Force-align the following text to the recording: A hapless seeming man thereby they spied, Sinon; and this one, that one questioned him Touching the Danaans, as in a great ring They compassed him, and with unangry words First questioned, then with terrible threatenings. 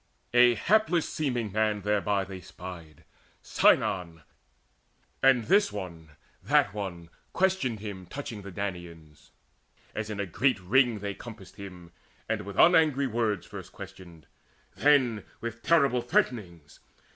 A 0.33 0.55
hapless 0.55 1.07
seeming 1.07 1.51
man 1.51 1.81
thereby 1.83 2.23
they 2.23 2.41
spied, 2.41 3.03
Sinon; 3.43 4.23
and 5.21 5.43
this 5.43 5.71
one, 5.71 6.09
that 6.41 6.73
one 6.73 7.11
questioned 7.33 7.81
him 7.81 8.07
Touching 8.07 8.41
the 8.41 8.49
Danaans, 8.51 9.29
as 9.93 10.09
in 10.09 10.19
a 10.19 10.25
great 10.25 10.59
ring 10.59 11.01
They 11.01 11.13
compassed 11.13 11.57
him, 11.57 11.91
and 12.27 12.41
with 12.47 12.55
unangry 12.57 13.05
words 13.05 13.45
First 13.45 13.73
questioned, 13.73 14.25
then 14.75 15.23
with 15.39 15.61
terrible 15.61 16.01
threatenings. 16.01 16.79